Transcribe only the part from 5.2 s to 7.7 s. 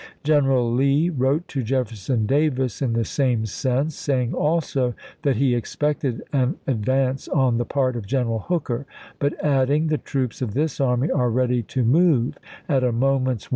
that he expected an advance on the